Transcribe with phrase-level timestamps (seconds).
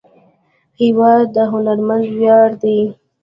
[0.79, 2.79] هېواد د هنرمند ویاړ دی.